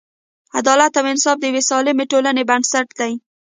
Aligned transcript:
عدالت 0.59 0.93
او 0.99 1.05
انصاف 1.13 1.37
د 1.39 1.43
یوې 1.49 1.61
سالمې 1.69 2.05
ټولنې 2.11 2.43
بنسټ 2.49 2.87
دی. 2.99 3.13